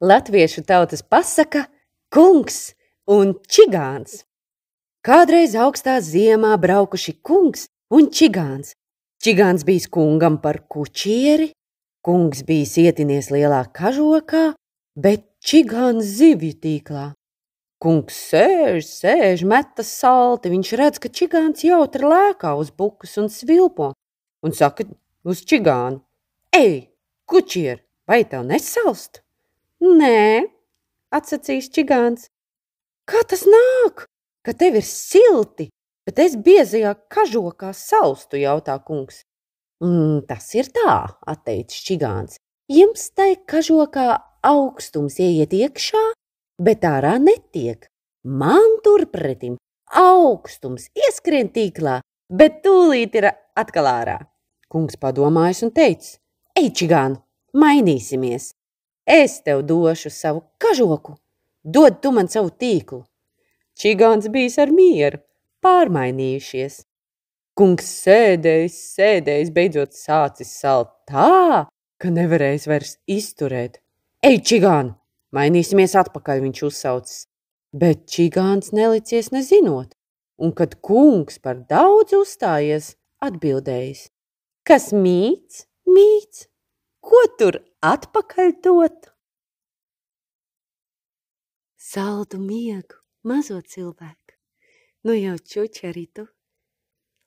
[0.00, 1.66] Latviešu tautas pasaka
[2.08, 2.72] kungs
[3.04, 4.22] un čigāns.
[5.04, 8.72] Kādreiz augstā ziemā braukuši kungs un čigāns.
[9.20, 11.50] Čigāns bijis kungam par kučieri,
[12.00, 14.54] kungs bijis ietinies lielā kažokā,
[14.96, 17.06] bet čigāns zivju tīklā.
[17.76, 23.92] Kungs sēž, sēž, meta salti, viņš redz, ka čigāns jautri lēkā uz bukas un svilpo,
[24.40, 24.88] un saka
[25.28, 26.00] uz čigānu:
[26.56, 26.88] Ej,
[27.28, 29.20] kučier, vai tev nesalst?
[29.80, 30.44] Nē,
[31.08, 32.26] atsacīs čigāns.
[33.08, 34.04] Kā tas nāk,
[34.44, 35.70] ka tev ir silti,
[36.04, 39.22] bet es biezajā kažokā saustu, jautā kungs.
[39.80, 42.36] Mm, tas ir tā, atteicis čigāns.
[42.68, 46.04] Jums tai kažokā augstums ieiet iekšā,
[46.60, 47.88] bet ārā netiek.
[48.20, 49.56] Man turpretim
[49.96, 54.20] augstums ieskrien tīklā, bet tūlīt ir atkal ārā.
[54.68, 56.18] Kungs padomājis un teica:
[56.52, 57.16] Ej, čigān,
[57.56, 58.52] mainīsimies!
[59.10, 61.16] Es tev došu savu kažoku,
[61.64, 63.00] dod tu man savu tīklu.
[63.74, 65.18] Čigāns bijis ar mieru,
[65.64, 66.84] pārmainījušies.
[67.58, 71.66] Kungs sēdējis, sēdējis, beidzot sācis salt tā,
[71.98, 73.80] ka nevarējis vairs izturēt.
[74.22, 74.94] Ej, čigān,
[75.34, 77.26] mainīsimies atpakaļ, viņš uzsaucis.
[77.74, 79.96] Bet čigāns nelicies nezinot,
[80.38, 82.94] un kad kungs par daudz uzstājies,
[83.26, 84.06] atbildējis.
[84.66, 86.46] Kas mīts, mīts,
[87.02, 89.09] ko tur atpakaļ dot?
[91.90, 94.36] Saldu miegu, mazo cilvēku,
[95.08, 96.22] nu jau čuči arī tu,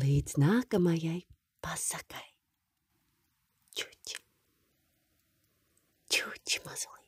[0.00, 1.18] līdz nākamajai
[1.60, 2.24] pasakai.
[3.76, 4.22] Čuči,
[6.08, 7.05] čuči mazliet.